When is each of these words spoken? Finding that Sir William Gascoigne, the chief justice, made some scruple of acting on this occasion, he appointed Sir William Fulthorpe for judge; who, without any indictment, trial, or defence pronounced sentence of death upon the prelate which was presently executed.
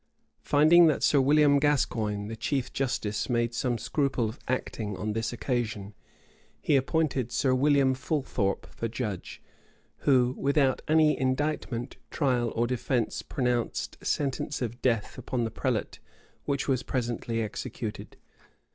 Finding 0.41 0.87
that 0.87 1.03
Sir 1.03 1.21
William 1.21 1.59
Gascoigne, 1.59 2.27
the 2.27 2.35
chief 2.35 2.73
justice, 2.73 3.29
made 3.29 3.53
some 3.53 3.77
scruple 3.77 4.27
of 4.27 4.39
acting 4.47 4.97
on 4.97 5.13
this 5.13 5.31
occasion, 5.31 5.93
he 6.59 6.75
appointed 6.75 7.31
Sir 7.31 7.53
William 7.53 7.93
Fulthorpe 7.93 8.65
for 8.65 8.87
judge; 8.87 9.43
who, 9.97 10.33
without 10.39 10.81
any 10.87 11.15
indictment, 11.15 11.97
trial, 12.09 12.51
or 12.55 12.65
defence 12.65 13.21
pronounced 13.21 14.03
sentence 14.03 14.59
of 14.59 14.81
death 14.81 15.19
upon 15.19 15.43
the 15.43 15.51
prelate 15.51 15.99
which 16.45 16.67
was 16.67 16.81
presently 16.81 17.43
executed. 17.43 18.17